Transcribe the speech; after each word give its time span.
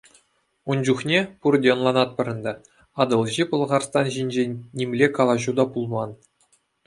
Ун 0.69 0.77
чухне, 0.85 1.19
пурте 1.41 1.67
ӑнланатпӑр 1.75 2.27
ӗнтӗ, 2.33 2.53
Атӑлҫи 3.05 3.43
Пӑлхарстан 3.53 4.05
ҫинчен 4.17 4.51
нимле 4.83 5.07
калаҫу 5.19 5.51
та 5.61 5.65
пулман. 5.77 6.11